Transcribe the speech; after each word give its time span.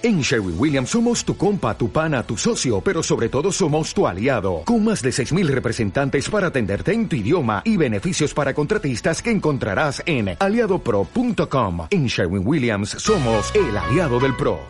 En 0.00 0.20
Sherwin 0.20 0.54
Williams 0.56 0.90
somos 0.90 1.24
tu 1.24 1.36
compa, 1.36 1.76
tu 1.76 1.90
pana, 1.90 2.22
tu 2.22 2.36
socio, 2.36 2.80
pero 2.80 3.02
sobre 3.02 3.28
todo 3.28 3.50
somos 3.50 3.92
tu 3.92 4.06
aliado, 4.06 4.62
con 4.64 4.84
más 4.84 5.02
de 5.02 5.10
6.000 5.10 5.48
representantes 5.52 6.30
para 6.30 6.46
atenderte 6.46 6.92
en 6.92 7.08
tu 7.08 7.16
idioma 7.16 7.62
y 7.64 7.76
beneficios 7.76 8.32
para 8.32 8.54
contratistas 8.54 9.20
que 9.20 9.32
encontrarás 9.32 10.00
en 10.06 10.36
aliadopro.com. 10.38 11.88
En 11.90 12.06
Sherwin 12.06 12.46
Williams 12.46 12.90
somos 12.90 13.52
el 13.56 13.76
aliado 13.76 14.20
del 14.20 14.36
PRO. 14.36 14.60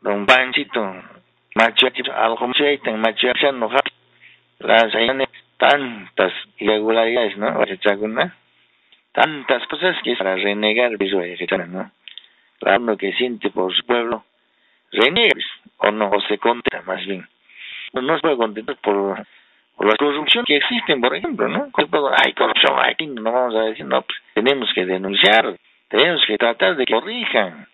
Don 0.00 0.26
Panchito, 0.26 0.96
las 4.58 4.94
hay 4.96 5.06
tantas 5.58 6.32
irregularidades, 6.58 7.38
¿no? 7.38 7.54
Tantas 9.12 9.66
cosas 9.68 9.96
que 10.02 10.10
es 10.10 10.18
para 10.18 10.34
renegar, 10.34 10.90
¿no? 11.68 11.92
Claro 12.58 12.96
que 12.96 13.12
siente 13.12 13.50
por 13.50 13.72
su 13.72 13.86
pueblo 13.86 14.24
reniegues 14.92 15.46
o 15.78 15.90
no, 15.90 16.10
o 16.10 16.20
se 16.22 16.38
contenta 16.38 16.82
más 16.82 17.04
bien. 17.06 17.26
No 17.92 18.14
se 18.14 18.20
puede 18.20 18.36
contentar 18.36 18.76
por, 18.76 19.26
por 19.76 19.86
la 19.86 19.96
corrupción 19.96 20.44
que 20.44 20.56
existen, 20.56 21.00
por 21.00 21.14
ejemplo, 21.14 21.48
¿no? 21.48 21.70
Hay 22.22 22.32
corrupción 22.34 22.78
aquí, 22.82 23.06
no 23.06 23.32
vamos 23.32 23.54
a 23.56 23.62
decir, 23.62 23.84
no, 23.86 24.02
pues 24.02 24.18
tenemos 24.34 24.70
que 24.74 24.84
denunciar, 24.84 25.56
tenemos 25.88 26.24
que 26.26 26.38
tratar 26.38 26.76
de 26.76 26.84
que 26.84 26.94
corrijan, 26.94 27.66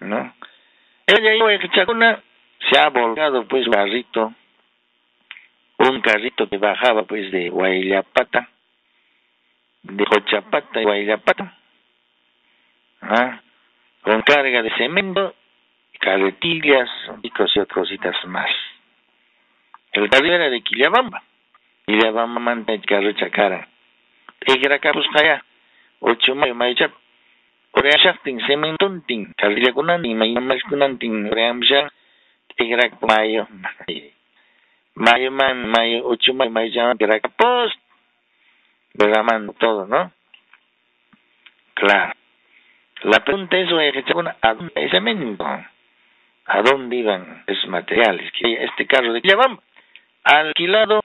¿no? 0.00 0.32
Ella 1.06 1.58
Chacuna 1.72 2.22
se 2.70 2.78
ha 2.78 2.88
volcado 2.90 3.46
pues 3.48 3.66
un 3.66 3.72
carrito, 3.72 4.34
un 5.78 6.00
carrito 6.02 6.48
que 6.48 6.58
bajaba 6.58 7.04
pues 7.04 7.30
de 7.32 7.48
Guayllapata, 7.48 8.48
de 9.82 10.04
Cochapata 10.04 10.80
y 10.80 10.84
Guayllapata, 10.84 11.56
¿ah? 13.00 13.40
con 14.02 14.22
carga 14.22 14.62
de 14.62 14.70
cemento 14.76 15.34
carretillas 16.00 16.88
y 17.22 17.28
otras 17.28 17.68
cositas 17.68 18.16
más. 18.26 18.50
El 19.92 20.08
carro 20.10 20.26
era 20.26 20.50
de 20.50 20.62
Quillabamba. 20.62 21.22
Quillabamba 21.86 22.40
manta 22.40 22.72
el 22.72 22.84
carro 22.84 23.12
chacara. 23.12 23.68
Egra 24.40 24.78
capus 24.78 25.06
kaya. 25.12 25.42
Ocho 26.00 26.34
mayo 26.34 26.54
mayo 26.54 26.74
chap. 26.74 26.92
Ore 27.72 27.90
shakting 28.02 28.40
sementonting. 28.46 29.34
Carrilla 29.36 29.72
kunanting. 29.72 30.16
Mayo 30.16 30.40
mas 30.40 30.62
kunanting. 30.68 31.30
Ore 31.30 31.46
amsha. 31.46 31.90
Egra 32.56 32.90
mayo. 33.00 33.48
Mayo 34.94 35.30
man. 35.32 35.68
Mayo 35.68 36.06
ocho 36.06 36.34
mayo 36.34 36.50
mayo 36.50 36.72
chap. 36.72 37.00
Egra 37.00 37.20
capos. 37.20 37.72
Derramando 38.94 39.52
todo, 39.54 39.86
¿no? 39.86 40.12
Claro. 41.74 42.14
La 43.02 43.20
pregunta 43.24 43.56
es, 43.56 43.70
oye, 43.70 44.04
¿a 44.42 44.54
dónde 44.54 44.72
hay 44.74 44.90
cemento? 44.90 45.46
A 46.48 46.62
dónde 46.62 46.96
iban 46.96 47.44
esos 47.46 47.68
materiales. 47.68 48.32
Este 48.40 48.86
carro 48.86 49.12
de 49.12 49.20
Quillabamba, 49.20 49.62
alquilado, 50.24 51.04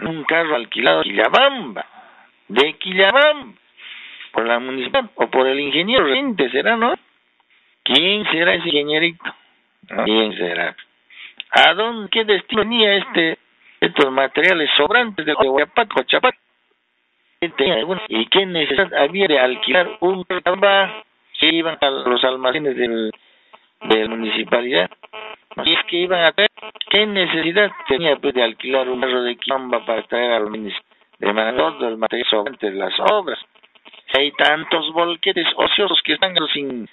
un 0.00 0.24
carro 0.24 0.56
alquilado 0.56 0.98
de 0.98 1.04
Quillabamba, 1.04 1.86
de 2.48 2.72
Quillabamba, 2.74 3.54
por 4.32 4.46
la 4.46 4.58
municipalidad 4.58 5.12
o 5.14 5.28
por 5.28 5.46
el 5.46 5.60
ingeniero 5.60 6.06
reciente, 6.06 6.50
¿será, 6.50 6.76
no? 6.76 6.94
¿Quién 7.84 8.24
será 8.32 8.54
ese 8.54 8.68
ingenierito? 8.68 9.24
¿Quién 10.04 10.36
será? 10.36 10.76
¿A 11.50 11.74
dónde, 11.74 12.10
qué 12.10 12.24
destino 12.24 12.62
tenía 12.62 12.96
este, 12.96 13.38
estos 13.80 14.10
materiales 14.10 14.70
sobrantes 14.76 15.24
de 15.24 15.34
Guayapato, 15.34 16.02
Chapat? 16.02 16.34
¿Y 18.08 18.26
qué 18.26 18.46
necesidad 18.46 18.92
había 18.94 19.28
de 19.28 19.38
alquilar 19.38 19.98
un 20.00 20.24
carro 20.24 21.04
que 21.38 21.46
iban 21.46 21.78
a 21.80 21.90
los 21.90 22.24
almacenes 22.24 22.76
del 22.76 23.12
de 23.84 24.02
la 24.02 24.08
municipalidad. 24.08 24.90
Y 25.64 25.72
es 25.72 25.84
que 25.86 25.96
iban 25.96 26.24
a 26.24 26.32
traer, 26.32 26.50
¿qué 26.90 27.06
necesidad 27.06 27.70
tenía 27.86 28.16
pues 28.16 28.34
de 28.34 28.42
alquilar 28.42 28.88
un 28.88 29.00
carro 29.00 29.22
de 29.22 29.36
Quilamba 29.36 29.84
para 29.84 30.02
traer 30.04 30.32
al 30.32 30.50
municipio? 30.50 30.82
De 31.18 31.32
todo 31.56 31.88
el 31.88 31.96
material 31.96 32.28
sobrante 32.28 32.70
de 32.70 32.76
las 32.76 32.92
obras. 32.98 33.38
Hay 34.16 34.32
tantos 34.32 34.92
volquetes 34.92 35.46
ociosos 35.56 36.00
que 36.04 36.14
están 36.14 36.34
sin, 36.52 36.88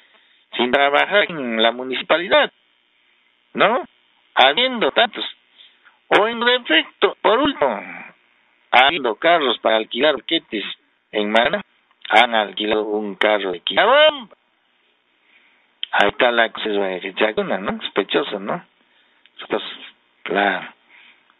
sin 0.55 0.71
trabajar 0.71 1.25
en 1.29 1.61
la 1.61 1.71
municipalidad, 1.71 2.51
¿no? 3.53 3.83
Habiendo 4.35 4.91
tantos. 4.91 5.25
O 6.07 6.27
en 6.27 6.39
defecto, 6.39 7.17
por 7.21 7.39
último, 7.39 7.81
habiendo 8.71 9.16
carros 9.16 9.57
para 9.59 9.77
alquilar 9.77 10.13
volquetes 10.13 10.63
en 11.11 11.31
Mana, 11.31 11.61
han 12.09 12.35
alquilado 12.35 12.83
un 12.83 13.16
carro 13.16 13.51
de 13.51 13.61
Quilamba 13.61 14.35
ahí 16.01 16.09
está 16.09 16.31
la 16.31 16.51
cosa 16.51 16.69
de 16.69 17.59
¿no? 17.59 17.81
Sospechoso, 17.81 18.39
¿no? 18.39 18.66
Pues, 19.47 19.63
claro, 20.23 20.73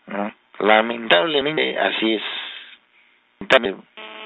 ¿no? 0.08 0.34
Lamentablemente 0.60 1.80
así 1.80 2.16
es. 2.16 2.24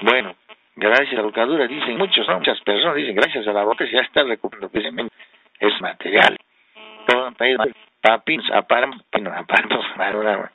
Bueno, 0.02 0.36
gracias 0.76 1.14
a 1.14 1.16
la 1.16 1.22
bocadura, 1.22 1.66
dicen 1.66 1.96
muchos, 1.96 2.28
¿no? 2.28 2.38
Muchas 2.38 2.60
personas 2.60 2.96
dicen, 2.96 3.16
gracias 3.16 3.46
a 3.48 3.52
la 3.52 3.64
boca 3.64 3.86
ya 3.90 4.00
está 4.00 4.22
recuperando 4.24 4.68
precisamente 4.68 5.14
es 5.58 5.80
material. 5.80 6.36
Todo 7.06 7.32
país, 7.32 7.56
papinos, 8.00 8.50
aparamos, 8.52 9.00
aparamos, 9.12 10.50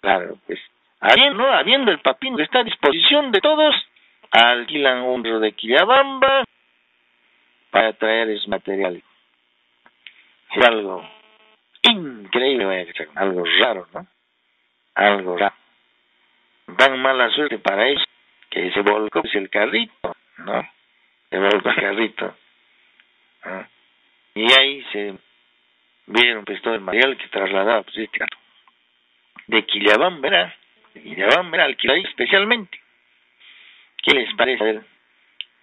claro, 0.00 0.36
pues, 0.46 0.58
habiendo, 1.00 1.90
el 1.90 2.00
papino 2.00 2.38
está 2.40 2.60
a 2.60 2.64
disposición 2.64 3.32
de 3.32 3.40
todos, 3.40 3.74
alquilan 4.30 5.02
un 5.02 5.24
ro 5.24 5.40
de 5.40 5.52
Quillabamba, 5.52 6.44
para 7.70 7.92
traer 7.94 8.30
ese 8.30 8.48
material. 8.48 9.02
Es 10.54 10.66
algo 10.66 11.08
increíble, 11.82 12.92
algo 13.14 13.44
raro, 13.60 13.86
¿no? 13.92 14.06
Algo 14.94 15.36
raro. 15.36 15.54
Tan 16.76 17.00
mala 17.00 17.30
suerte 17.30 17.58
para 17.58 17.88
ellos 17.88 18.04
que 18.50 18.70
se 18.72 18.80
volcó 18.82 19.22
el 19.32 19.50
carrito, 19.50 20.16
¿no? 20.38 20.68
Se 21.30 21.38
volcó 21.38 21.70
el 21.70 21.76
carrito. 21.76 22.36
Y 24.34 24.52
ahí 24.52 24.84
se 24.92 25.14
vieron 26.06 26.44
pues 26.44 26.60
todo 26.62 26.74
el 26.74 26.80
material 26.80 27.16
que 27.16 27.28
trasladaba 27.28 27.82
pues 27.82 27.96
este 27.96 28.18
carro. 28.18 28.38
De 29.46 29.64
Quillabamba 29.64 30.28
era, 30.28 30.56
de 30.94 31.02
Quillabamba 31.02 31.56
era 31.56 31.64
alquilado 31.66 32.00
especialmente. 32.00 32.80
¿Qué 34.02 34.14
les 34.14 34.32
parece? 34.34 34.62
A 34.62 34.66
ver, 34.66 34.82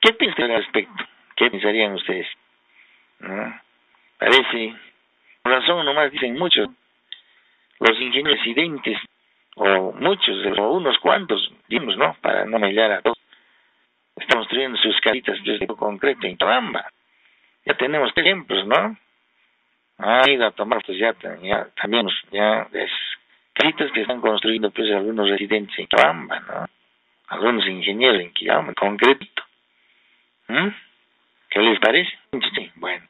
¿qué 0.01 0.13
piensan 0.13 0.51
al 0.51 0.63
respecto? 0.63 1.03
¿Qué 1.47 1.51
pensarían 1.51 1.93
ustedes? 1.93 2.27
¿No? 3.19 3.61
Parece, 4.17 4.75
razón 5.45 5.85
nomás 5.85 6.11
dicen 6.11 6.37
muchos, 6.37 6.67
los 7.79 8.01
ingenieros 8.01 8.39
residentes, 8.39 8.99
o 9.55 9.93
muchos, 9.93 10.45
o 10.59 10.71
unos 10.73 10.97
cuantos, 10.97 11.49
dimos, 11.69 11.95
¿no? 11.95 12.17
Para 12.19 12.43
no 12.43 12.59
mediar 12.59 12.91
a 12.91 13.01
todos, 13.01 13.17
están 14.17 14.39
construyendo 14.39 14.77
sus 14.79 14.99
caritas 14.99 15.37
desde 15.45 15.67
concreto 15.67 16.27
en 16.27 16.37
Tabamba. 16.37 16.91
Ya 17.65 17.75
tenemos 17.77 18.11
ejemplos, 18.13 18.67
¿no? 18.67 18.97
Ha 19.99 20.29
ido 20.29 20.47
a 20.47 20.51
tomar, 20.51 20.83
pues 20.85 20.97
ya, 20.97 21.13
también, 21.13 22.09
ya, 22.29 22.67
es 22.73 22.91
caritas 23.53 23.89
que 23.93 24.01
están 24.01 24.19
construyendo, 24.19 24.69
pues, 24.71 24.91
algunos 24.91 25.29
residentes 25.29 25.79
en 25.79 25.87
Tabamba, 25.87 26.41
¿no? 26.41 26.65
Algunos 27.29 27.65
ingenieros 27.67 28.19
en 28.19 28.33
Quilamba, 28.33 28.73
concretito. 28.73 29.43
¿Mm? 30.49 30.86
¿Qué 31.49 31.59
les 31.59 31.79
parece? 31.79 32.11
Sí, 32.55 32.71
bueno, 32.75 33.05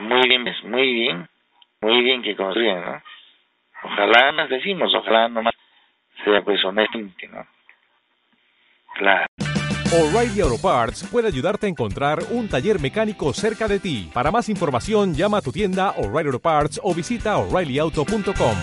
muy 0.00 0.28
bien, 0.28 0.44
muy 0.64 0.92
bien, 0.92 1.28
muy 1.80 2.02
bien 2.02 2.22
que 2.22 2.34
construyan, 2.36 2.84
¿no? 2.84 3.02
Ojalá 3.84 4.32
nos 4.32 4.48
decimos, 4.48 4.94
ojalá 4.94 5.28
nomás 5.28 5.54
sea 6.24 6.42
pues 6.42 6.64
honestamente, 6.64 7.28
¿no? 7.28 7.46
Claro. 8.94 9.26
O'Reilly 9.92 10.40
Auto 10.40 10.56
Parts 10.62 11.06
puede 11.10 11.28
ayudarte 11.28 11.66
a 11.66 11.68
encontrar 11.68 12.20
un 12.30 12.48
taller 12.48 12.80
mecánico 12.80 13.32
cerca 13.34 13.68
de 13.68 13.78
ti. 13.78 14.10
Para 14.14 14.30
más 14.30 14.48
información, 14.48 15.12
llama 15.12 15.38
a 15.38 15.42
tu 15.42 15.52
tienda 15.52 15.90
O'Reilly 15.98 16.28
Auto 16.28 16.40
Parts 16.40 16.80
o 16.82 16.94
visita 16.94 17.36
oreillyauto.com. 17.36 18.56